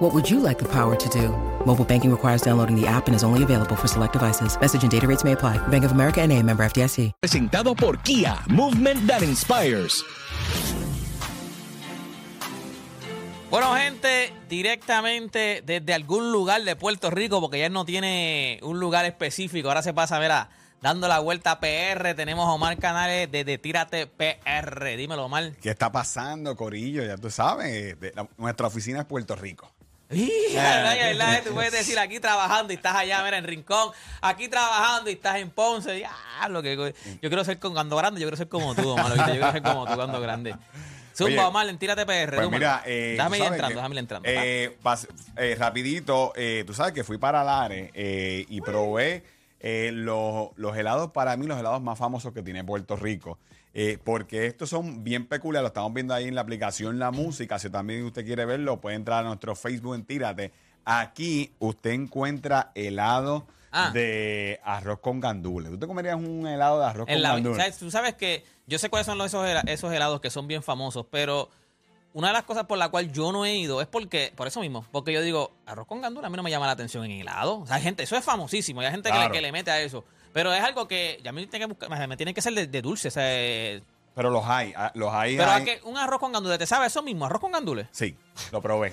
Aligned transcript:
What 0.00 0.14
would 0.14 0.28
you 0.30 0.40
like 0.40 0.58
the 0.58 0.68
power 0.68 0.96
to 0.96 1.08
do? 1.10 1.28
Mobile 1.66 1.84
banking 1.84 2.10
requires 2.10 2.40
downloading 2.42 2.74
the 2.74 2.86
app 2.86 3.06
and 3.06 3.14
is 3.14 3.22
only 3.22 3.42
available 3.42 3.76
for 3.76 3.86
select 3.86 4.14
devices. 4.14 4.58
Message 4.60 4.82
and 4.82 4.90
data 4.90 5.06
rates 5.06 5.24
may 5.24 5.32
apply. 5.32 5.58
Bank 5.68 5.84
of 5.84 5.92
America 5.92 6.22
and 6.22 6.32
a 6.32 6.42
member 6.42 6.64
FDIC. 6.64 7.12
Presentado 7.20 7.74
por 7.76 7.98
Kia, 8.02 8.38
Movement 8.48 9.06
That 9.06 9.22
Inspires. 9.22 10.02
Bueno, 13.50 13.74
gente, 13.74 14.32
directamente 14.48 15.62
desde 15.66 15.92
algún 15.92 16.30
lugar 16.32 16.62
de 16.62 16.76
Puerto 16.76 17.10
Rico, 17.10 17.40
porque 17.40 17.58
ya 17.58 17.68
no 17.68 17.84
tiene 17.84 18.58
un 18.62 18.78
lugar 18.80 19.04
específico. 19.04 19.68
Ahora 19.68 19.82
se 19.82 19.92
pasa, 19.92 20.18
verá, 20.20 20.48
dando 20.80 21.08
la 21.08 21.18
vuelta 21.18 21.50
a 21.50 21.60
PR. 21.60 22.14
Tenemos 22.14 22.46
a 22.48 22.52
Omar 22.52 22.78
Canales 22.78 23.30
desde 23.30 23.58
Tírate 23.58 24.06
PR. 24.06 24.96
Dímelo, 24.96 25.24
Omar. 25.26 25.50
¿Qué 25.60 25.68
está 25.70 25.90
pasando, 25.92 26.56
Corillo? 26.56 27.04
Ya 27.04 27.16
tú 27.18 27.28
sabes, 27.30 28.00
de- 28.00 28.12
la- 28.14 28.28
nuestra 28.38 28.68
oficina 28.68 29.00
es 29.00 29.04
Puerto 29.06 29.34
Rico. 29.34 29.70
Verdad, 30.10 30.96
verdad, 30.96 31.42
Tú 31.46 31.54
puedes 31.54 31.72
decir 31.72 31.98
aquí 32.00 32.18
trabajando 32.20 32.72
y 32.72 32.76
estás 32.76 32.96
allá, 32.96 33.22
mira, 33.24 33.38
en 33.38 33.44
Rincón. 33.44 33.92
Aquí 34.20 34.48
trabajando 34.48 35.08
y 35.08 35.14
estás 35.14 35.36
en 35.36 35.50
Ponce. 35.50 36.00
Ya, 36.00 36.48
lo 36.48 36.62
que, 36.62 36.76
yo 37.22 37.28
quiero 37.30 37.44
ser 37.44 37.58
con, 37.58 37.72
cuando 37.72 37.96
grande, 37.96 38.20
yo 38.20 38.26
quiero 38.26 38.36
ser 38.36 38.48
como 38.48 38.74
tú. 38.74 38.96
¿viste? 38.96 39.18
Yo 39.18 39.24
quiero 39.24 39.52
ser 39.52 39.62
como 39.62 39.86
tú 39.86 39.94
cuando 39.94 40.20
grande. 40.20 40.54
Zumba, 41.16 41.48
Omar, 41.48 41.68
en 41.68 41.78
Tírate 41.78 42.06
PR. 42.06 42.34
Pues 42.36 42.50
mira, 42.50 42.82
eh, 42.86 43.14
déjame 43.16 43.38
ir 43.38 43.44
entrando, 43.44 43.68
que, 43.68 43.74
déjame 43.74 43.94
ir 43.94 43.98
entrando. 43.98 44.28
eh, 44.28 44.76
eh, 45.36 45.56
rapidito, 45.58 46.32
eh, 46.36 46.64
tú 46.66 46.72
sabes 46.72 46.92
que 46.92 47.04
fui 47.04 47.18
para 47.18 47.44
Lares 47.44 47.90
eh, 47.94 48.46
y 48.48 48.60
probé 48.60 49.22
eh, 49.60 49.90
los, 49.92 50.48
los 50.56 50.76
helados, 50.76 51.10
para 51.12 51.36
mí, 51.36 51.46
los 51.46 51.58
helados 51.58 51.80
más 51.82 51.98
famosos 51.98 52.32
que 52.32 52.42
tiene 52.42 52.64
Puerto 52.64 52.96
Rico. 52.96 53.38
Eh, 53.72 53.98
porque 54.02 54.46
estos 54.46 54.68
son 54.70 55.04
bien 55.04 55.26
peculiares, 55.26 55.62
lo 55.62 55.68
estamos 55.68 55.94
viendo 55.94 56.12
ahí 56.12 56.26
en 56.26 56.34
la 56.34 56.40
aplicación 56.40 56.98
La 56.98 57.10
Música. 57.12 57.58
Si 57.58 57.70
también 57.70 58.04
usted 58.04 58.24
quiere 58.24 58.44
verlo, 58.44 58.80
puede 58.80 58.96
entrar 58.96 59.20
a 59.24 59.28
nuestro 59.28 59.54
Facebook 59.54 59.94
en 59.94 60.04
Tírate. 60.04 60.50
Aquí 60.84 61.52
usted 61.60 61.90
encuentra 61.90 62.72
helado 62.74 63.46
Ah. 63.72 63.90
de 63.94 64.58
arroz 64.64 64.98
con 64.98 65.20
gandules. 65.20 65.70
¿Tú 65.70 65.78
te 65.78 65.86
comerías 65.86 66.16
un 66.16 66.44
helado 66.48 66.80
de 66.80 66.86
arroz 66.86 67.06
En 67.08 67.14
con 67.14 67.22
la- 67.22 67.28
gandules? 67.34 67.78
Tú 67.78 67.88
sabes 67.88 68.14
que 68.14 68.42
yo 68.66 68.80
sé 68.80 68.90
cuáles 68.90 69.06
son 69.06 69.16
los, 69.16 69.28
esos, 69.28 69.46
esos 69.66 69.92
helados 69.92 70.20
que 70.20 70.28
son 70.30 70.48
bien 70.48 70.64
famosos, 70.64 71.06
pero 71.08 71.48
una 72.12 72.28
de 72.28 72.32
las 72.34 72.42
cosas 72.44 72.64
por 72.66 72.76
la 72.78 72.88
cual 72.88 73.12
yo 73.12 73.30
no 73.32 73.44
he 73.44 73.54
ido 73.56 73.80
es 73.80 73.86
porque, 73.86 74.32
por 74.34 74.46
eso 74.48 74.60
mismo, 74.60 74.84
porque 74.90 75.12
yo 75.12 75.22
digo, 75.22 75.52
arroz 75.66 75.86
con 75.86 76.00
gandula 76.00 76.26
a 76.26 76.30
mí 76.30 76.36
no 76.36 76.42
me 76.42 76.50
llama 76.50 76.66
la 76.66 76.72
atención 76.72 77.04
en 77.04 77.12
helado. 77.12 77.60
O 77.60 77.66
sea, 77.66 77.76
hay 77.76 77.82
gente, 77.82 78.02
eso 78.02 78.16
es 78.16 78.24
famosísimo, 78.24 78.80
hay 78.80 78.90
gente 78.90 79.08
que, 79.10 79.14
le, 79.14 79.18
Claro. 79.20 79.32
que 79.32 79.40
le 79.40 79.52
mete 79.52 79.70
a 79.70 79.80
eso. 79.80 80.04
Pero 80.32 80.52
es 80.52 80.62
algo 80.62 80.86
que 80.88 81.20
ya 81.24 81.32
me 81.32 81.46
tiene 81.46 81.66
que 81.66 81.72
buscar, 81.72 82.08
me 82.08 82.16
tiene 82.16 82.34
que 82.34 82.42
ser 82.42 82.52
de, 82.54 82.66
de 82.66 82.82
dulce. 82.82 83.08
o 83.08 83.10
sea, 83.10 83.22
eh, 83.26 83.82
Pero 84.14 84.30
los 84.30 84.44
hay, 84.44 84.72
ah, 84.76 84.90
los 84.94 85.12
hay. 85.12 85.36
pero 85.36 85.50
hay- 85.50 85.64
que 85.64 85.80
un 85.84 85.96
arroz 85.98 86.18
con 86.20 86.32
gandules, 86.32 86.58
¿te 86.58 86.66
sabe 86.66 86.86
eso 86.86 87.02
mismo? 87.02 87.26
¿Arroz 87.26 87.40
con 87.40 87.52
gandules? 87.52 87.86
Sí, 87.92 88.16
lo 88.52 88.60
probé. 88.60 88.92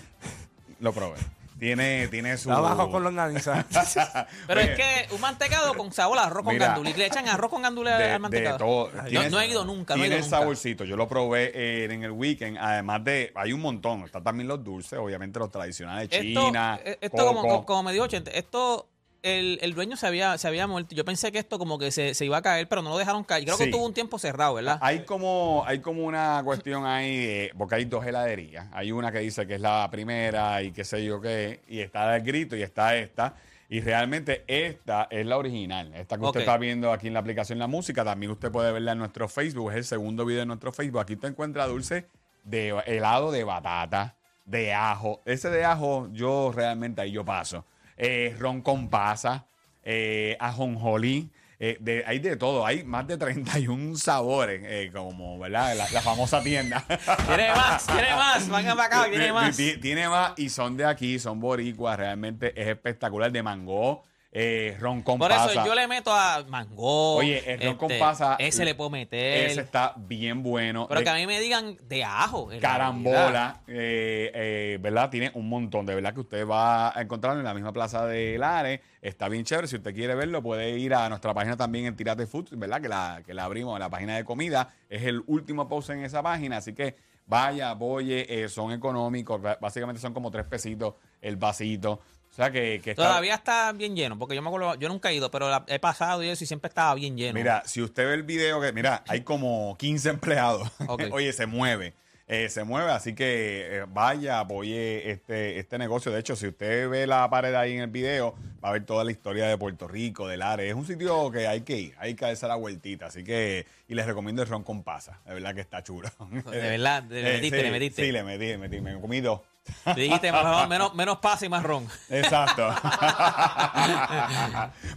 lo 0.79 0.93
probé. 0.93 1.17
Tiene, 1.59 2.07
tiene 2.09 2.37
su. 2.37 2.51
Abajo 2.51 2.91
con 2.91 3.03
longaniza. 3.03 3.65
Pero 4.47 4.59
Oye, 4.61 4.71
es 4.73 4.77
que 4.77 5.13
un 5.15 5.21
mantecado 5.21 5.73
con 5.73 5.91
sabor 5.91 6.17
a 6.19 6.25
arroz 6.25 6.43
con 6.43 6.53
Mira, 6.53 6.67
gandules. 6.67 6.95
Y 6.95 6.99
le 6.99 7.05
echan 7.07 7.27
arroz 7.27 7.49
con 7.49 7.61
gandules 7.63 7.97
de, 7.97 8.03
al 8.05 8.11
de 8.13 8.19
mantecado. 8.19 8.57
todo. 8.57 8.91
No 9.31 9.39
he 9.41 9.47
ido 9.47 9.65
nunca, 9.65 9.95
no 9.95 10.03
he 10.03 10.07
Tiene 10.07 10.17
ido 10.17 10.25
nunca. 10.25 10.37
saborcito. 10.39 10.83
Yo 10.85 10.95
lo 10.95 11.07
probé 11.07 11.51
eh, 11.55 11.85
en 11.91 12.03
el 12.03 12.11
weekend. 12.11 12.57
Además 12.59 13.03
de. 13.03 13.31
Hay 13.35 13.53
un 13.53 13.61
montón. 13.61 14.03
Están 14.03 14.23
también 14.23 14.47
los 14.47 14.63
dulces, 14.63 14.99
obviamente 14.99 15.39
los 15.39 15.49
tradicionales 15.51 16.09
de 16.09 16.17
Esto, 16.29 16.45
China. 16.47 16.79
eh, 16.83 16.97
esto 17.01 17.17
como, 17.25 17.41
coco. 17.41 17.47
como, 17.47 17.65
como 17.65 17.83
me 17.83 17.91
dijo 17.93 18.03
80, 18.05 18.31
esto, 18.31 18.87
el, 19.23 19.59
el 19.61 19.73
dueño 19.73 19.95
se 19.97 20.07
había, 20.07 20.37
se 20.37 20.47
había 20.47 20.67
muerto. 20.67 20.95
Yo 20.95 21.03
pensé 21.05 21.31
que 21.31 21.39
esto 21.39 21.57
como 21.59 21.77
que 21.79 21.91
se, 21.91 22.13
se 22.13 22.25
iba 22.25 22.37
a 22.37 22.41
caer, 22.41 22.67
pero 22.69 22.81
no 22.81 22.89
lo 22.91 22.97
dejaron 22.97 23.23
caer. 23.23 23.43
Creo 23.45 23.57
que 23.57 23.67
tuvo 23.67 23.85
un 23.85 23.93
tiempo 23.93 24.19
cerrado, 24.19 24.53
¿verdad? 24.55 24.77
Hay 24.81 25.05
como, 25.05 25.63
hay 25.67 25.79
como 25.79 26.03
una 26.05 26.41
cuestión 26.45 26.85
ahí, 26.85 27.17
de- 27.17 27.51
porque 27.57 27.75
hay 27.75 27.85
dos 27.85 28.05
heladerías. 28.05 28.67
Hay 28.73 28.91
una 28.91 29.11
que 29.11 29.19
dice 29.19 29.45
que 29.47 29.55
es 29.55 29.61
la 29.61 29.87
primera 29.91 30.61
y 30.63 30.71
qué 30.71 30.83
sé 30.83 31.03
yo 31.03 31.19
qué, 31.21 31.61
y 31.67 31.79
está 31.79 32.15
el 32.15 32.23
grito 32.23 32.55
y 32.55 32.61
está 32.61 32.95
esta. 32.95 33.35
Y 33.69 33.81
realmente 33.81 34.45
esta 34.47 35.07
es 35.11 35.25
la 35.25 35.37
original. 35.37 35.93
Esta 35.93 36.17
que 36.17 36.23
usted 36.23 36.39
está 36.39 36.57
viendo 36.57 36.93
aquí 36.93 37.07
en 37.07 37.13
la 37.13 37.19
aplicación 37.19 37.59
La 37.59 37.67
Música, 37.67 38.05
también 38.05 38.31
usted 38.31 38.49
puede 38.49 38.71
verla 38.71 38.93
en 38.93 38.97
nuestro 38.99 39.27
Facebook. 39.27 39.71
Es 39.71 39.77
el 39.77 39.83
segundo 39.83 40.23
video 40.25 40.39
de 40.39 40.45
nuestro 40.45 40.71
Facebook. 40.71 41.01
Aquí 41.01 41.15
usted 41.15 41.27
encuentra 41.27 41.67
dulce 41.67 42.07
de 42.45 42.69
helado 42.85 43.29
de 43.29 43.43
batata, 43.43 44.15
de 44.45 44.73
ajo. 44.73 45.21
Ese 45.25 45.49
de 45.49 45.65
ajo, 45.65 46.07
yo 46.13 46.53
realmente 46.55 47.01
ahí 47.01 47.11
yo 47.11 47.25
paso. 47.25 47.65
Eh, 47.97 48.35
ron 48.39 48.61
con 48.61 48.89
pasa, 48.89 49.45
eh, 49.83 50.37
ajonjolí. 50.39 51.31
eh, 51.59 51.77
de, 51.79 52.03
hay 52.05 52.19
de 52.19 52.35
todo, 52.37 52.63
hay 52.65 52.83
más 52.83 53.07
de 53.07 53.17
31 53.17 53.97
sabores, 53.97 54.61
eh, 54.63 54.91
como, 54.93 55.39
¿verdad? 55.39 55.75
La, 55.75 55.89
la 55.89 56.01
famosa 56.01 56.43
tienda. 56.43 56.85
¿Quiere 57.27 57.49
más? 57.49 57.85
¿Quiere 57.85 58.13
más? 58.15 58.47
Venga 58.47 58.75
para 58.75 58.85
acá, 59.01 59.09
¿quiere 59.09 59.33
más? 59.33 59.57
Ti- 59.57 59.77
Tiene 59.77 60.07
más 60.07 60.33
y 60.37 60.49
son 60.49 60.77
de 60.77 60.85
aquí, 60.85 61.17
son 61.17 61.39
boricuas, 61.39 61.97
realmente 61.97 62.53
es 62.61 62.67
espectacular. 62.67 63.31
De 63.31 63.41
mango, 63.41 64.03
eh, 64.39 64.77
ron 64.79 65.01
con 65.01 65.17
Por 65.17 65.31
pasa. 65.31 65.49
eso 65.51 65.65
yo 65.65 65.73
le 65.73 65.87
meto 65.87 66.13
a 66.13 66.45
mango. 66.47 67.15
Oye, 67.15 67.41
el 67.53 67.59
ron 67.59 67.75
con 67.75 67.89
este, 67.89 67.99
pasa. 67.99 68.35
Ese 68.37 68.65
le 68.65 68.75
puedo 68.75 68.91
meter. 68.91 69.47
Ese 69.47 69.61
está 69.61 69.95
bien 69.97 70.43
bueno. 70.43 70.85
pero 70.87 70.99
De 70.99 71.03
que 71.05 71.09
a 71.09 71.15
mí 71.15 71.25
me 71.25 71.39
digan 71.39 71.75
de 71.87 72.03
ajo. 72.03 72.49
carambola, 72.61 73.61
eh, 73.65 74.31
eh, 74.35 74.77
¿verdad? 74.79 75.09
Tiene 75.09 75.31
un 75.33 75.49
montón, 75.49 75.87
de 75.87 75.95
verdad 75.95 76.13
que 76.13 76.19
usted 76.19 76.47
va 76.47 76.95
a 76.95 77.01
encontrarlo 77.01 77.39
en 77.39 77.45
la 77.45 77.55
misma 77.55 77.73
plaza 77.73 78.05
de 78.05 78.37
Lares. 78.37 78.79
Está 79.01 79.27
bien 79.27 79.43
chévere. 79.43 79.67
Si 79.67 79.77
usted 79.77 79.95
quiere 79.95 80.13
verlo, 80.13 80.43
puede 80.43 80.77
ir 80.77 80.93
a 80.93 81.09
nuestra 81.09 81.33
página 81.33 81.57
también 81.57 81.87
en 81.87 81.95
Tirate 81.95 82.27
Food, 82.27 82.49
¿verdad? 82.51 82.79
Que 82.79 82.89
la, 82.89 83.23
que 83.25 83.33
la 83.33 83.43
abrimos 83.45 83.73
en 83.75 83.79
la 83.79 83.89
página 83.89 84.17
de 84.17 84.23
comida. 84.23 84.71
Es 84.87 85.01
el 85.01 85.23
último 85.25 85.67
post 85.67 85.89
en 85.89 86.05
esa 86.05 86.21
página, 86.21 86.57
así 86.57 86.73
que 86.73 86.95
vaya, 87.25 87.71
apoye, 87.71 88.43
eh, 88.43 88.49
son 88.49 88.71
económicos. 88.71 89.41
Básicamente 89.59 89.99
son 89.99 90.13
como 90.13 90.29
tres 90.29 90.45
pesitos 90.45 90.93
el 91.21 91.37
vasito. 91.37 92.01
O 92.37 92.39
sea 92.39 92.51
que, 92.51 92.79
que 92.83 92.91
está- 92.91 93.01
Todavía 93.07 93.33
está 93.33 93.71
bien 93.71 93.95
lleno, 93.95 94.19
porque 94.19 94.35
yo 94.35 94.43
me 94.43 94.49
acuerdo, 94.49 94.75
yo 94.75 94.89
nunca 94.89 95.09
he 95.09 95.15
ido, 95.15 95.31
pero 95.31 95.49
la- 95.49 95.65
he 95.67 95.79
pasado 95.79 96.21
y 96.21 96.29
eso 96.29 96.43
y 96.43 96.47
siempre 96.47 96.67
estaba 96.69 96.93
bien 96.93 97.17
lleno. 97.17 97.33
Mira, 97.33 97.63
si 97.65 97.81
usted 97.81 98.05
ve 98.05 98.13
el 98.13 98.21
video, 98.21 98.61
que 98.61 98.71
mira, 98.73 99.03
hay 99.07 99.21
como 99.21 99.75
15 99.79 100.09
empleados. 100.09 100.69
Oye, 101.11 101.33
se 101.33 101.47
mueve. 101.47 101.95
eh, 102.27 102.49
se 102.49 102.63
mueve, 102.63 102.91
así 102.91 103.15
que 103.15 103.77
eh, 103.79 103.85
vaya, 103.87 104.39
apoye 104.41 105.09
este, 105.09 105.57
este 105.57 105.77
negocio. 105.79 106.11
De 106.11 106.19
hecho, 106.19 106.35
si 106.35 106.45
usted 106.47 106.87
ve 106.89 107.07
la 107.07 107.27
pared 107.29 107.55
ahí 107.55 107.73
en 107.73 107.79
el 107.79 107.87
video, 107.89 108.35
va 108.63 108.69
a 108.69 108.71
ver 108.73 108.85
toda 108.85 109.03
la 109.03 109.11
historia 109.11 109.47
de 109.47 109.57
Puerto 109.57 109.87
Rico, 109.87 110.27
del 110.27 110.41
área. 110.41 110.65
Es 110.65 110.73
un 110.73 110.85
sitio 110.85 111.29
que 111.31 111.47
hay 111.47 111.61
que 111.61 111.77
ir, 111.77 111.95
hay 111.99 112.15
que 112.15 112.25
darse 112.25 112.47
la 112.47 112.55
vueltita. 112.55 113.07
Así 113.07 113.23
que, 113.23 113.65
y 113.87 113.95
les 113.95 114.05
recomiendo 114.05 114.41
el 114.41 114.47
ron 114.47 114.63
con 114.63 114.83
pasa. 114.83 115.19
De 115.25 115.33
verdad 115.33 115.53
que 115.55 115.61
está 115.61 115.83
chulo. 115.83 116.09
De 116.51 116.59
verdad, 116.59 117.03
le 117.03 117.23
metiste, 117.23 117.57
sí, 117.57 117.63
le 117.63 117.71
metiste. 117.71 118.05
Sí, 118.05 118.11
le 118.11 118.23
metí, 118.23 118.45
le 118.47 118.57
metí. 118.57 118.81
Me 118.81 118.99
comí 118.99 119.21
dos. 119.21 119.41
Te 119.83 119.99
dijiste 119.99 120.31
mejor, 120.31 120.67
menos, 120.69 120.95
menos 120.95 121.17
pasa 121.17 121.45
y 121.45 121.49
más 121.49 121.63
ron. 121.63 121.85
Exacto. 122.09 122.67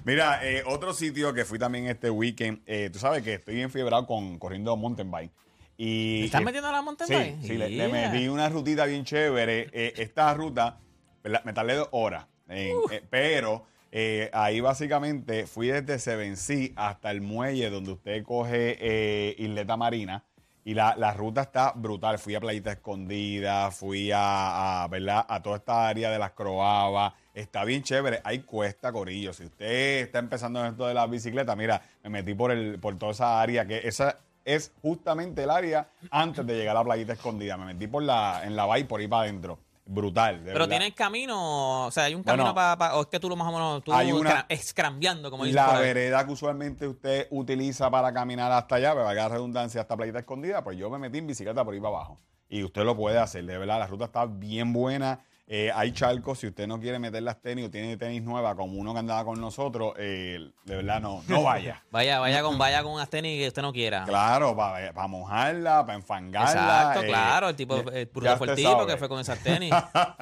Mira, 0.05 0.41
eh, 0.47 0.63
otro 0.67 0.93
sitio 0.95 1.33
que 1.35 1.45
fui 1.45 1.59
también 1.59 1.87
este 1.87 2.11
weekend, 2.11 2.61
eh, 2.67 2.91
tú 2.93 2.99
sabes 2.99 3.23
que 3.23 3.35
estoy 3.35 3.61
enfiebrado 3.61 4.07
con 4.07 4.39
corriendo 4.39 4.77
mountain 4.77 5.11
bike. 5.11 5.33
Y, 5.77 6.21
¿Te 6.21 6.27
estás 6.27 6.43
eh, 6.43 6.45
metiendo 6.45 6.69
a 6.69 6.73
la 6.73 6.83
mountain 6.83 7.09
sí, 7.09 7.15
bike? 7.15 7.43
Sí, 7.43 7.57
le, 7.57 7.69
le 7.71 7.77
Yeah. 7.77 7.89
metí 7.89 8.29
una 8.29 8.49
rutita 8.49 8.85
bien 8.85 9.05
chévere. 9.05 9.69
Eh, 9.73 9.95
esta 9.97 10.33
ruta, 10.35 10.79
¿verdad? 11.25 11.43
me 11.45 11.53
tardé 11.53 11.75
dos 11.75 11.89
horas, 11.93 12.27
en- 12.51 12.77
eh, 12.91 13.03
pero 13.09 13.65
eh, 13.93 14.31
ahí 14.33 14.61
básicamente 14.61 15.47
fui 15.47 15.69
desde 15.69 15.99
Sevencí 15.99 16.73
hasta 16.77 17.11
el 17.11 17.21
muelle 17.23 17.71
donde 17.71 17.93
usted 17.93 18.23
coge 18.25 18.77
eh, 18.81 19.35
Isleta 19.39 19.77
Marina. 19.77 20.25
Y 20.63 20.75
la, 20.75 20.95
la 20.95 21.15
ruta 21.15 21.41
está 21.41 21.73
brutal. 21.75 22.19
Fui 22.19 22.35
a 22.35 22.41
Playita 22.41 22.73
Escondida, 22.73 23.71
fui 23.71 24.13
a, 24.13 24.83
a, 24.85 24.89
¿verdad? 24.89 25.25
a 25.27 25.41
toda 25.43 25.57
esta 25.57 25.89
área 25.89 26.11
de 26.11 26.19
las 26.19 26.33
Croabas. 26.33 27.15
Está 27.33 27.65
bien 27.65 27.83
chévere. 27.83 28.21
Hay 28.25 28.41
cuesta, 28.41 28.93
Corillo. 28.93 29.33
Si 29.33 29.45
usted 29.47 30.01
está 30.03 30.19
empezando 30.19 30.61
en 30.61 30.73
esto 30.73 30.87
de 30.87 30.93
la 30.93 31.07
bicicleta, 31.07 31.57
mira, 31.57 31.81
me 32.05 32.11
metí 32.11 32.35
por, 32.35 32.51
el, 32.51 32.79
por 32.79 32.97
toda 32.99 33.13
esa 33.13 33.41
área, 33.41 33.67
que 33.67 33.89
esa 33.89 34.19
es 34.45 34.71
justamente 34.83 35.45
el 35.45 35.51
área 35.51 35.89
antes 36.11 36.47
de 36.47 36.55
llegar 36.55 36.77
a 36.77 36.81
la 36.81 36.85
Playita 36.85 37.15
Escondida. 37.15 37.57
Me 37.57 37.65
metí 37.65 37.87
por 37.87 38.03
la, 38.03 38.43
en 38.45 38.55
la 38.55 38.67
bahía 38.67 38.85
y 38.85 38.87
por 38.87 39.01
ahí 39.01 39.09
para 39.09 39.23
adentro. 39.23 39.59
Brutal. 39.93 40.39
de 40.39 40.53
Pero 40.53 40.67
verdad. 40.67 40.69
tienes 40.79 40.95
camino, 40.95 41.87
o 41.87 41.91
sea, 41.91 42.05
hay 42.05 42.15
un 42.15 42.23
Bueno, 42.23 42.45
camino 42.45 42.55
para, 42.55 42.95
o 42.97 43.01
es 43.03 43.07
que 43.09 43.19
tú 43.19 43.29
lo 43.29 43.35
más 43.37 43.49
o 43.49 43.53
menos, 43.53 43.83
tú 43.83 43.93
hay 43.93 44.13
una- 44.13 44.31
escra- 44.31 44.47
escrambeando, 44.49 45.31
como 45.31 45.45
dices 45.45 45.57
La 45.57 45.79
vereda 45.79 46.25
que 46.25 46.33
usualmente 46.33 46.87
usted 46.87 47.27
utiliza 47.31 47.91
para 47.91 48.13
caminar 48.13 48.53
hasta 48.53 48.77
allá, 48.77 48.93
para 48.93 49.05
valga 49.05 49.23
la 49.25 49.29
redundancia, 49.31 49.81
hasta 49.81 49.97
Playita 49.97 50.21
Escondida, 50.21 50.63
pues 50.63 50.79
yo 50.79 50.89
me 50.91 50.99
metí 50.99 51.19
en 51.19 51.27
bicicleta 51.27 51.65
por 51.65 51.75
ahí 51.75 51.81
para 51.81 51.97
abajo. 51.97 52.21
Y 52.49 52.63
usted 52.65 52.83
lo 52.85 52.97
puede 52.97 53.19
hacer, 53.19 53.45
de 53.45 53.59
verdad, 53.59 53.79
la 53.79 53.87
ruta 53.87 54.07
está 54.07 54.27
bien 54.27 54.73
buena. 54.73 55.21
Eh, 55.53 55.69
hay 55.75 55.91
charcos, 55.91 56.39
si 56.39 56.47
usted 56.47 56.69
no 56.69 56.79
quiere 56.79 57.01
meter 57.01 57.25
las 57.25 57.43
tenis 57.43 57.67
o 57.67 57.71
tiene 57.73 57.97
tenis 57.97 58.23
nuevas 58.23 58.55
como 58.55 58.79
uno 58.79 58.93
que 58.93 59.01
andaba 59.01 59.25
con 59.25 59.41
nosotros, 59.41 59.95
eh, 59.99 60.49
de 60.65 60.77
verdad 60.77 61.01
no, 61.01 61.25
no 61.27 61.43
vaya. 61.43 61.83
Vaya, 61.91 62.21
vaya 62.21 62.41
con, 62.41 62.57
vaya 62.57 62.85
con 62.85 62.93
unas 62.93 63.11
tenis 63.11 63.37
que 63.37 63.49
usted 63.49 63.61
no 63.61 63.73
quiera. 63.73 64.05
Claro, 64.05 64.55
para 64.57 65.09
mojarla, 65.09 65.85
para 65.85 65.99
enfangarla. 65.99 66.53
Exacto, 66.53 67.03
eh, 67.03 67.07
claro. 67.09 67.49
El 67.49 67.57
tipo, 67.57 67.83
Puro 68.13 68.37
fue 68.37 68.47
el 68.47 68.55
tipo 68.55 68.71
sabe. 68.71 68.93
que 68.93 68.97
fue 68.97 69.09
con 69.09 69.19
esas 69.19 69.41
tenis. 69.41 69.75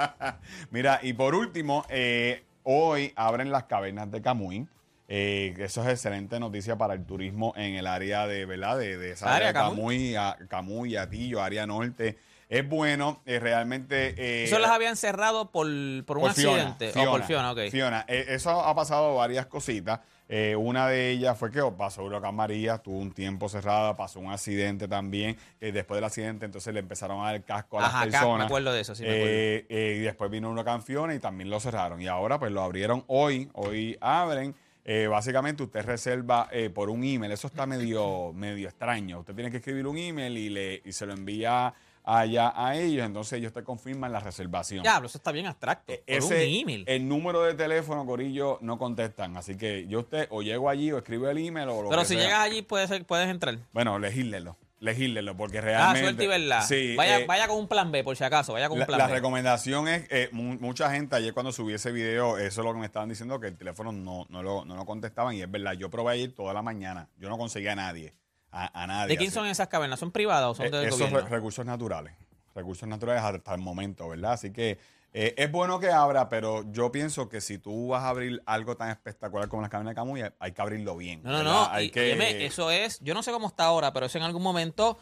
Mira, 0.71 0.99
y 1.03 1.13
por 1.13 1.35
último, 1.35 1.85
eh, 1.91 2.47
hoy 2.63 3.13
abren 3.15 3.51
las 3.51 3.65
cavernas 3.65 4.11
de 4.11 4.23
Camuy. 4.23 4.67
Eh, 5.09 5.55
eso 5.59 5.83
es 5.83 5.89
excelente 5.91 6.41
noticia 6.41 6.79
para 6.79 6.95
el 6.95 7.05
turismo 7.05 7.53
en 7.55 7.75
el 7.75 7.87
área 7.87 8.27
de, 8.27 8.47
¿verdad? 8.47 8.79
De, 8.79 8.97
de 8.97 9.11
esa 9.11 9.27
área, 9.37 9.51
Área 9.51 9.63
Camuy. 9.63 10.17
Camuy, 10.49 10.97
Atillo, 10.97 11.43
área 11.43 11.67
norte. 11.67 12.17
Es 12.49 12.67
bueno, 12.67 13.21
eh, 13.27 13.39
realmente. 13.39 14.15
eh, 14.17 14.45
Eso 14.45 14.59
las 14.59 14.71
habían 14.71 14.97
cerrado 14.97 15.50
por, 15.50 15.67
por 16.06 16.17
un 16.19 16.23
por 16.25 16.33
Fiona, 16.33 16.62
accidente. 16.62 16.93
Fiona, 16.93 17.09
o 17.09 17.12
por 17.12 17.23
Fiona, 17.25 17.53
ok. 17.53 17.59
Fiona. 17.71 18.05
Eh, 18.09 18.25
eso 18.29 18.50
ha 18.50 18.75
pasado 18.75 19.17
varias 19.17 19.47
cositas. 19.47 20.00
Eh, 20.31 20.55
una 20.56 20.87
de 20.89 21.11
ellas 21.11 21.39
fue 21.39 21.50
que 21.50 21.61
pasó 21.77 22.05
Huracán 22.05 22.35
María, 22.35 22.79
tuvo 22.79 22.99
un 22.99 23.12
tiempo 23.12 23.49
cerrada, 23.49 23.97
pasó 23.97 24.21
un 24.21 24.31
accidente 24.31 24.87
también. 24.89 25.37
después 25.61 25.97
del 25.99 26.05
accidente, 26.05 26.47
entonces 26.47 26.73
le 26.73 26.81
empezaron 26.81 27.21
a 27.25 27.33
dar 27.33 27.43
casco 27.45 27.81
a 27.81 27.87
Ajá, 27.87 28.05
las 28.05 28.15
personas. 28.15 28.39
me 28.39 28.45
acuerdo 28.45 28.73
de 28.73 28.81
eso, 28.81 28.95
sí, 28.95 29.03
me 29.05 29.09
acuerdo. 29.11 29.35
Y 29.71 29.99
después 30.00 30.31
vino 30.31 30.50
Huracán 30.50 30.83
Fiona 30.83 31.15
y 31.15 31.19
también 31.19 31.49
lo 31.50 31.61
cerraron. 31.61 32.00
Y 32.03 32.09
ahora, 32.09 32.39
pues 32.39 32.53
lo 32.53 32.62
abrieron 32.62 33.05
hoy. 33.09 33.49
Hoy 33.55 33.97
abren. 34.00 34.55
Eh, 34.85 35.06
básicamente, 35.06 35.62
usted 35.62 35.85
reserva 35.85 36.49
eh, 36.50 36.71
por 36.71 36.89
un 36.89 37.05
email. 37.05 37.31
Eso 37.33 37.47
está 37.49 37.67
medio, 37.67 38.33
medio 38.33 38.69
extraño. 38.69 39.21
Usted 39.21 39.35
tiene 39.35 39.50
que 39.50 39.59
escribir 39.59 39.87
un 39.87 39.99
email 39.99 40.37
y, 40.39 40.49
le, 40.49 40.81
y 40.83 40.93
se 40.93 41.05
lo 41.05 41.12
envía 41.12 41.75
allá 42.17 42.53
a 42.55 42.77
ellos. 42.77 43.05
Entonces, 43.05 43.39
ellos 43.39 43.53
te 43.53 43.63
confirman 43.63 44.13
la 44.13 44.21
reservación. 44.21 44.83
Diablo, 44.83 45.07
eso 45.09 45.19
está 45.19 45.33
bien 45.33 45.47
abstracto. 45.47 45.93
Por 45.93 46.03
ese- 46.07 46.35
un 46.35 46.41
email. 46.61 46.85
El 46.87 47.07
número 47.09 47.43
de 47.43 47.55
teléfono, 47.55 48.07
Corillo, 48.07 48.59
no 48.63 48.79
contestan. 48.79 49.37
Así 49.37 49.57
que 49.57 49.87
yo 49.89 50.01
usted 50.01 50.27
o 50.31 50.43
llego 50.43 50.69
allí 50.71 50.91
o 50.93 50.99
escribo 50.99 51.29
el 51.29 51.39
email 51.39 51.69
o 51.69 51.83
lo 51.83 51.89
Pero 51.91 52.03
que 52.03 52.09
si 52.09 52.15
sea. 52.15 52.23
llegas 52.25 52.41
allí, 52.41 52.63
puedes, 52.63 52.91
puedes 53.05 53.29
entrar. 53.29 53.59
Bueno, 53.73 53.99
legíslelo. 53.99 54.57
Legíslelo, 54.81 55.37
porque 55.37 55.59
Ah, 55.59 55.63
realmente. 55.63 56.03
suerte 56.05 56.25
y 56.25 56.27
verdad. 56.29 56.63
Sí, 56.65 56.95
vaya, 56.95 57.19
eh, 57.19 57.27
vaya 57.27 57.49
con 57.49 57.59
un 57.59 57.67
plan 57.67 57.91
B, 57.91 58.05
por 58.05 58.17
si 58.17 58.23
acaso. 58.23 58.53
Vaya 58.53 58.69
con 58.69 58.77
un 58.77 58.81
la, 58.81 58.87
plan 58.87 58.99
la 59.01 59.07
B. 59.09 59.13
recomendación 59.15 59.89
es, 59.89 60.07
eh, 60.11 60.29
mu- 60.31 60.57
mucha 60.61 60.89
gente 60.93 61.17
ayer 61.17 61.35
cuando 61.35 61.51
subí 61.51 61.75
ese 61.75 61.91
video, 61.91 62.39
eso 62.39 62.61
es 62.61 62.65
lo 62.65 62.73
que 62.75 62.79
me 62.79 62.87
estaban 62.87 63.09
diciendo, 63.09 63.41
que 63.41 63.49
el 63.49 63.57
teléfono 63.57 63.91
no, 63.91 64.27
no, 64.29 64.41
lo, 64.41 64.65
no 64.65 64.77
lo 64.77 64.87
contestaban 64.87 65.35
y 65.35 65.43
es 65.43 65.51
verdad, 65.51 65.73
yo 65.73 65.91
probé 65.91 66.13
ayer 66.13 66.33
toda 66.33 66.55
la 66.55 66.63
mañana, 66.63 67.09
yo 67.19 67.29
no 67.29 67.37
conseguía 67.37 67.73
a 67.73 67.75
nadie, 67.75 68.15
a, 68.53 68.83
a 68.83 68.87
nadie. 68.87 69.09
¿De 69.09 69.17
quién 69.17 69.29
así. 69.29 69.35
son 69.35 69.47
esas 69.47 69.69
cavernas? 69.69 69.99
¿Son 70.00 70.11
privadas 70.12 70.50
o 70.50 70.55
son 70.55 70.67
Eh, 70.67 70.71
del 70.71 70.87
esos 70.87 70.99
gobierno? 71.00 71.21
re- 71.21 71.29
recursos 71.29 71.65
naturales, 71.67 72.15
recursos 72.55 72.89
naturales 72.89 73.23
hasta 73.23 73.55
el 73.55 73.61
momento, 73.61 74.09
¿verdad? 74.09 74.33
Así 74.33 74.53
que 74.53 74.79
eh, 75.15 75.35
es 75.39 75.50
bueno 75.50 75.81
que 75.81 75.91
abra, 75.91 76.29
pero 76.29 76.71
yo 76.71 76.93
pienso 76.93 77.29
que 77.29 77.41
si 77.41 77.59
tú 77.59 77.89
vas 77.89 78.03
a 78.05 78.11
abrir 78.11 78.43
algo 78.47 78.77
tan 78.77 78.91
espectacular 78.91 79.49
como 79.49 79.62
las 79.62 79.71
cavernas 79.71 79.93
de 79.93 79.95
Camuy, 79.97 80.23
hay 80.39 80.53
que 80.53 80.62
abrirlo 80.62 80.97
bien. 80.97 81.23
No, 81.23 81.31
no, 81.33 81.39
¿verdad? 81.39 81.53
no. 81.53 81.69
Hay 81.71 81.87
y- 81.87 81.91
que, 81.91 82.00
óyeme, 82.03 82.45
eso 82.45 82.71
es, 82.71 83.00
yo 83.00 83.15
no 83.15 83.23
sé 83.23 83.33
cómo 83.33 83.47
está 83.49 83.65
ahora, 83.65 83.93
pero 83.93 84.06
eso 84.06 84.19
en 84.19 84.25
algún 84.25 84.43
momento 84.43 84.99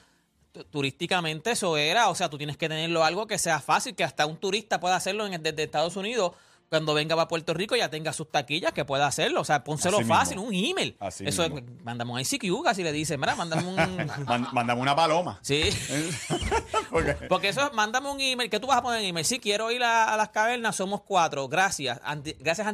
tu- 0.52 0.64
turísticamente 0.64 1.50
eso 1.50 1.76
era, 1.76 2.08
o 2.08 2.14
sea, 2.14 2.30
tú 2.30 2.38
tienes 2.38 2.56
que 2.56 2.68
tenerlo 2.68 3.04
algo 3.04 3.26
que 3.26 3.36
sea 3.36 3.58
fácil, 3.60 3.94
que 3.96 4.04
hasta 4.04 4.26
un 4.26 4.36
turista 4.38 4.78
pueda 4.80 4.94
hacerlo 4.96 5.26
en, 5.26 5.42
desde 5.42 5.62
Estados 5.64 5.96
Unidos. 5.96 6.32
Cuando 6.68 6.94
venga 6.94 7.14
para 7.14 7.28
Puerto 7.28 7.54
Rico 7.54 7.76
ya 7.76 7.88
tenga 7.90 8.12
sus 8.12 8.30
taquillas 8.30 8.72
que 8.72 8.84
pueda 8.84 9.06
hacerlo. 9.06 9.40
O 9.40 9.44
sea, 9.44 9.62
pónselo 9.62 9.98
Así 9.98 10.08
fácil, 10.08 10.36
mismo. 10.38 10.48
un 10.48 10.54
email. 10.54 10.96
Así 10.98 11.24
Eso 11.26 11.44
es, 11.44 11.50
mismo. 11.52 11.68
mándame 11.84 12.12
un 12.12 12.20
ICQ, 12.20 12.62
casi 12.64 12.82
le 12.82 12.90
dice, 12.92 13.16
mira, 13.16 13.34
mándame 13.36 13.62
un... 13.66 13.76
Man- 14.26 14.48
mándame 14.52 14.80
una 14.80 14.96
paloma. 14.96 15.38
sí. 15.42 15.62
Porque- 16.90 17.14
Porque 17.28 17.48
eso 17.48 17.66
es, 17.66 17.72
mándame 17.72 18.10
un 18.10 18.20
email. 18.20 18.50
¿Qué 18.50 18.58
tú 18.60 18.66
vas 18.66 18.78
a 18.78 18.82
poner 18.82 19.00
en 19.00 19.06
email? 19.06 19.24
Si 19.26 19.38
quiero 19.38 19.70
ir 19.70 19.82
a, 19.82 20.12
a 20.12 20.16
las 20.16 20.30
cavernas, 20.30 20.76
somos 20.76 21.02
cuatro. 21.02 21.48
Gracias. 21.48 22.00
Anti- 22.04 22.36
gracias 22.38 22.66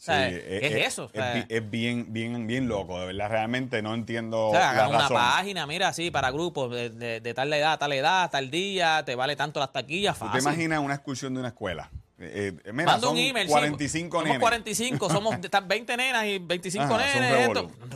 sea, 0.00 0.28
Sí, 0.28 0.34
¿Qué 0.36 0.58
eh, 0.66 0.80
es 0.80 0.86
eso? 0.88 1.04
O 1.04 1.10
Es, 1.48 1.70
bien, 1.70 2.06
bien, 2.12 2.46
bien 2.46 2.68
loco, 2.68 2.98
de 3.00 3.06
verdad. 3.06 3.28
Realmente 3.30 3.82
no 3.82 3.94
entiendo 3.94 4.48
o 4.48 4.52
sea, 4.52 4.72
la 4.74 4.88
una 4.88 4.98
razón. 5.00 5.16
página, 5.16 5.66
mira, 5.66 5.88
así, 5.88 6.10
para 6.10 6.30
grupos 6.30 6.70
de, 6.70 6.90
de, 6.90 7.20
de 7.20 7.34
tal 7.34 7.52
edad, 7.52 7.78
tal 7.78 7.92
edad, 7.92 8.30
tal 8.30 8.50
día, 8.50 9.02
te 9.04 9.14
vale 9.14 9.36
tanto 9.36 9.60
las 9.60 9.72
taquillas, 9.72 10.18
¿Tú 10.18 10.24
te 10.24 10.30
fácil. 10.30 10.42
imaginas 10.42 10.78
una 10.80 10.94
excursión 10.94 11.34
de 11.34 11.40
una 11.40 11.48
escuela? 11.48 11.90
Eh, 12.18 12.52
eh, 12.64 12.72
mira, 12.72 12.92
Manda 12.92 13.08
un 13.08 13.16
email, 13.18 13.46
sí. 13.46 13.52
45 13.52 14.16
Somos 14.16 14.24
nenes. 14.26 14.40
45, 14.40 15.10
somos 15.10 15.34
están 15.42 15.66
20 15.66 15.96
nenas 15.96 16.24
y 16.26 16.38
25 16.38 16.84
Ajá, 16.84 16.98
nenes. 16.98 17.46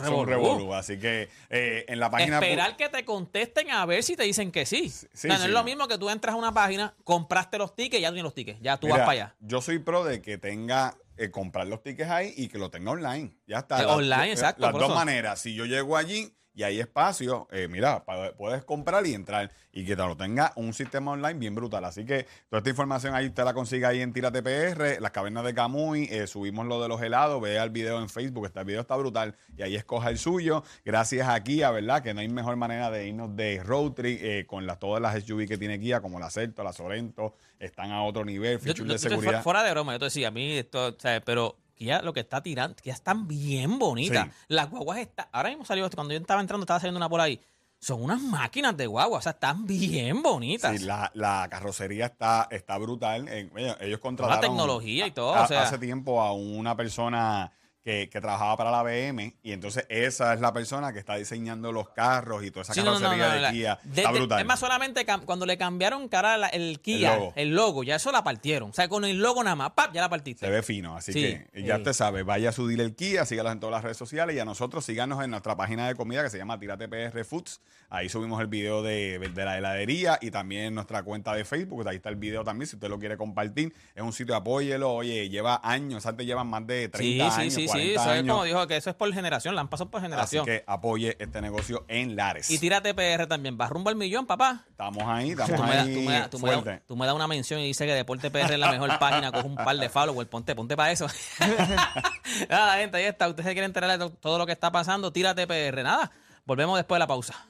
son 0.04 0.26
revolú, 0.26 0.60
son. 0.66 0.74
Así 0.74 0.98
que 0.98 1.28
eh, 1.50 1.84
en 1.88 2.00
la 2.00 2.10
página... 2.10 2.38
Esperar 2.38 2.76
que 2.76 2.88
te 2.88 3.04
contesten 3.04 3.70
a 3.70 3.84
ver 3.86 4.02
si 4.02 4.16
te 4.16 4.24
dicen 4.24 4.50
que 4.50 4.66
sí. 4.66 4.88
sí, 4.90 5.06
O 5.06 5.16
sea, 5.16 5.32
no 5.34 5.38
sí. 5.40 5.44
es 5.46 5.50
lo 5.52 5.62
mismo 5.64 5.86
que 5.86 5.98
tú 5.98 6.10
entras 6.10 6.34
a 6.34 6.38
una 6.38 6.52
página, 6.52 6.94
compraste 7.04 7.58
los 7.58 7.74
tickets, 7.76 8.00
ya 8.02 8.08
tú 8.08 8.14
tienes 8.14 8.24
los 8.24 8.34
tickets, 8.34 8.58
ya 8.60 8.76
tú 8.78 8.86
Mira, 8.86 8.98
vas 8.98 9.06
para 9.06 9.12
allá. 9.12 9.36
Yo 9.40 9.60
soy 9.60 9.78
pro 9.78 10.04
de 10.04 10.20
que 10.22 10.38
tenga... 10.38 10.96
eh, 11.18 11.30
comprar 11.30 11.66
los 11.66 11.82
tickets 11.82 12.10
ahí 12.10 12.34
y 12.36 12.48
que 12.48 12.58
lo 12.58 12.70
tenga 12.70 12.90
online. 12.90 13.36
Ya 13.46 13.58
está. 13.60 13.80
Eh, 13.80 13.86
Las- 13.86 13.96
online, 13.96 14.32
exacto, 14.32 14.62
Las 14.62 14.72
dos 14.72 14.82
eso. 14.84 14.94
maneras. 14.94 15.40
Si 15.40 15.54
yo 15.54 15.64
llego 15.66 15.96
allí 15.96 16.34
y 16.56 16.62
hay 16.62 16.80
espacio, 16.80 17.46
eh, 17.52 17.68
mira, 17.68 18.02
puedes 18.36 18.64
comprar 18.64 19.06
y 19.06 19.12
entrar 19.12 19.52
y 19.72 19.84
que 19.84 19.94
te 19.94 20.02
lo 20.02 20.16
tenga 20.16 20.52
un 20.56 20.72
sistema 20.72 21.12
online 21.12 21.34
bien 21.38 21.54
brutal. 21.54 21.84
Así 21.84 22.06
que 22.06 22.26
toda 22.48 22.58
esta 22.60 22.70
información 22.70 23.14
ahí 23.14 23.26
usted 23.26 23.44
la 23.44 23.52
consigue 23.52 23.84
ahí 23.84 24.00
en 24.00 24.12
Tírate 24.14 24.42
PR, 24.42 24.98
las 25.02 25.10
cavernas 25.10 25.44
de 25.44 25.52
Camuy, 25.52 26.08
eh, 26.10 26.26
subimos 26.26 26.64
lo 26.66 26.80
de 26.82 26.88
los 26.88 27.02
helados, 27.02 27.42
vea 27.42 27.62
el 27.62 27.68
video 27.68 28.00
en 28.00 28.08
Facebook, 28.08 28.46
este 28.46 28.64
video 28.64 28.80
está 28.80 28.96
brutal 28.96 29.36
y 29.54 29.62
ahí 29.62 29.76
escoja 29.76 30.08
el 30.08 30.16
suyo. 30.16 30.64
Gracias 30.82 31.28
a 31.28 31.38
Kia, 31.44 31.70
¿verdad? 31.70 32.02
Que 32.02 32.14
no 32.14 32.20
hay 32.20 32.28
mejor 32.30 32.56
manera 32.56 32.90
de 32.90 33.06
irnos 33.06 33.36
de 33.36 33.62
road 33.62 33.92
trip 33.92 34.18
eh, 34.22 34.46
con 34.46 34.66
las, 34.66 34.78
todas 34.78 35.02
las 35.02 35.22
SUV 35.22 35.46
que 35.46 35.58
tiene 35.58 35.78
Kia, 35.78 36.00
como 36.00 36.18
la 36.18 36.30
Celto, 36.30 36.64
la 36.64 36.72
Sorento, 36.72 37.34
están 37.58 37.90
a 37.92 38.02
otro 38.02 38.24
nivel, 38.24 38.58
Yo- 38.60 38.72
de 38.72 38.92
yo- 38.92 38.98
seguridad. 38.98 39.42
Fuera 39.42 39.62
de 39.62 39.72
broma, 39.72 39.92
yo 39.92 39.98
te 39.98 40.06
decía, 40.06 40.28
a 40.28 40.30
mí 40.30 40.52
esto, 40.56 40.86
o 40.88 40.98
sea, 40.98 41.20
pero 41.20 41.54
ya 41.84 42.00
lo 42.02 42.12
que 42.12 42.20
está 42.20 42.42
tirando, 42.42 42.74
que 42.76 42.88
ya 42.88 42.94
están 42.94 43.28
bien 43.28 43.78
bonitas. 43.78 44.26
Sí. 44.26 44.32
Las 44.48 44.70
guaguas 44.70 44.98
están, 44.98 45.26
ahora 45.32 45.50
mismo 45.50 45.64
salió, 45.64 45.88
cuando 45.90 46.14
yo 46.14 46.20
estaba 46.20 46.40
entrando, 46.40 46.64
estaba 46.64 46.80
saliendo 46.80 46.96
una 46.98 47.08
por 47.08 47.20
ahí. 47.20 47.40
Son 47.78 48.02
unas 48.02 48.20
máquinas 48.22 48.74
de 48.76 48.86
guagua, 48.86 49.18
o 49.18 49.20
sea, 49.22 49.32
están 49.32 49.66
bien 49.66 50.22
bonitas. 50.22 50.78
Sí, 50.78 50.84
la, 50.86 51.10
la 51.14 51.46
carrocería 51.50 52.06
está, 52.06 52.48
está 52.50 52.78
brutal. 52.78 53.28
Ellos 53.28 54.00
contrataron 54.00 54.40
tecnología 54.40 55.06
y 55.06 55.10
todo, 55.10 55.34
a- 55.34 55.44
o 55.44 55.46
sea. 55.46 55.62
hace 55.64 55.76
tiempo 55.78 56.22
a 56.22 56.32
una 56.32 56.74
persona 56.74 57.52
que, 57.86 58.08
que 58.10 58.20
trabajaba 58.20 58.56
para 58.56 58.72
la 58.72 58.82
BM 58.82 59.36
y 59.44 59.52
entonces 59.52 59.86
esa 59.88 60.34
es 60.34 60.40
la 60.40 60.52
persona 60.52 60.92
que 60.92 60.98
está 60.98 61.14
diseñando 61.14 61.70
los 61.70 61.90
carros 61.90 62.42
y 62.42 62.50
toda 62.50 62.62
esa 62.62 62.74
Sí, 62.74 62.80
no, 62.80 62.86
no, 62.86 62.94
no, 62.98 63.00
carrocería 63.16 63.28
no, 63.40 63.46
de 63.46 63.52
Kia. 63.52 63.78
de- 63.84 64.00
está 64.00 64.12
de- 64.12 64.18
brutal. 64.18 64.40
Es 64.40 64.44
más, 64.46 64.58
solamente 64.58 65.06
cuando 65.24 65.46
le 65.46 65.56
cambiaron 65.56 66.08
cara 66.08 66.36
la- 66.36 66.48
el 66.48 66.80
Kia, 66.80 67.14
el 67.36 67.50
logo. 67.50 67.66
logo. 67.68 67.84
ya 67.84 67.94
eso 67.94 68.10
la 68.10 68.24
partieron. 68.24 68.70
O 68.70 68.72
sea, 68.72 68.88
con 68.88 69.04
el 69.04 69.18
logo 69.18 69.44
nada 69.44 69.54
más, 69.54 69.70
¡pap! 69.70 69.94
ya 69.94 70.00
la 70.00 70.08
partiste. 70.08 70.46
se 70.46 70.50
ve 70.50 70.64
fino, 70.64 70.96
así 70.96 71.12
Sí, 71.12 71.20
que 71.52 71.62
ya 71.62 71.76
eh. 71.76 71.78
usted 71.78 71.92
sabe, 71.92 72.24
vaya 72.24 72.48
a 72.48 72.52
su 72.52 72.66
dealer 72.66 72.96
Kia, 72.96 73.24
sígalos 73.24 73.52
en 73.52 73.60
todas 73.60 73.74
las 73.74 73.84
redes 73.84 73.96
sociales 73.96 74.34
y 74.34 74.40
a 74.40 74.44
nosotros 74.44 74.84
síganos 74.84 75.22
en 75.22 75.30
nuestra 75.30 75.56
página 75.56 75.86
de 75.86 75.94
comida 75.94 76.24
que 76.24 76.30
se 76.30 76.38
llama 76.38 76.58
Tírate 76.58 76.88
PR 76.88 77.24
Foods. 77.24 77.60
Ahí 77.88 78.08
subimos 78.08 78.40
el 78.40 78.48
video 78.48 78.82
de, 78.82 79.20
de 79.32 79.44
la 79.44 79.58
heladería 79.58 80.18
y 80.20 80.32
también 80.32 80.74
nuestra 80.74 81.04
cuenta 81.04 81.32
de 81.34 81.44
Facebook, 81.44 81.86
ahí 81.86 81.96
está 81.96 82.08
el 82.08 82.16
video 82.16 82.42
también, 82.42 82.66
si 82.66 82.74
usted 82.74 82.88
lo 82.88 82.98
quiere 82.98 83.16
compartir. 83.16 83.72
Es 83.94 84.02
un 84.02 84.12
sitio, 84.12 84.34
apóyelo, 84.34 84.92
oye, 84.92 85.28
lleva 85.28 85.60
años, 85.62 86.04
antes 86.04 86.26
llevan 86.26 86.48
más 86.48 86.66
de 86.66 86.88
30 86.88 87.30
Sí, 87.30 87.50
sí, 87.50 87.60
años, 87.60 87.70
sí, 87.76 87.88
sí. 87.88 87.94
40 87.94 88.00
Eso 88.02 88.12
es 88.12 88.18
años. 88.20 88.32
como 88.32 88.44
dijo 88.44 88.66
que 88.66 88.76
eso 88.76 88.90
es 88.90 88.96
por 88.96 89.12
generación, 89.12 89.54
la 89.54 89.60
han 89.62 89.68
pasado 89.68 89.90
por 89.90 89.98
Así 90.00 90.06
generación. 90.06 90.44
que 90.46 90.64
apoye 90.66 91.16
este 91.18 91.40
negocio 91.40 91.84
en 91.88 92.16
Lares. 92.16 92.50
Y 92.50 92.58
tírate 92.58 92.94
PR 92.94 93.26
también. 93.26 93.56
Va 93.60 93.68
rumbo 93.68 93.90
al 93.90 93.96
millón, 93.96 94.26
papá. 94.26 94.64
Estamos 94.70 95.02
ahí, 95.06 95.34
Tú 95.34 95.42
estamos 95.42 95.66
me, 95.68 95.76
ahí 95.78 95.94
tú, 95.94 96.00
me 96.00 96.12
das- 96.18 96.30
tú 96.30 96.38
me 96.38 96.50
das- 96.50 96.62
fuerte. 96.62 96.82
tú 96.86 96.96
me 96.96 97.06
das 97.06 97.14
una 97.14 97.26
mención 97.26 97.60
y 97.60 97.66
dice 97.66 97.86
que 97.86 97.94
Deporte 97.94 98.30
PR 98.30 98.52
es 98.54 98.58
la 98.58 98.70
mejor 98.72 98.98
página, 98.98 99.32
coge 99.32 99.46
un 99.46 99.56
par 99.56 99.76
de 99.76 99.88
followers, 99.88 100.28
ponte, 100.28 100.54
ponte 100.54 100.76
para 100.76 100.90
eso. 100.92 101.06
Nada, 102.48 102.76
gente, 102.78 102.96
ahí 102.98 103.04
está. 103.04 103.28
Usted 103.28 103.42
se 103.44 103.52
quiere 103.52 103.66
enterar 103.66 103.90
de 103.90 103.98
to- 103.98 104.10
todo 104.10 104.38
lo 104.38 104.46
que 104.46 104.52
está 104.52 104.70
pasando, 104.70 105.12
tírate 105.12 105.46
PR. 105.46 105.82
Nada, 105.82 106.10
volvemos 106.44 106.76
después 106.76 106.96
de 106.96 107.00
la 107.00 107.06
pausa. 107.06 107.46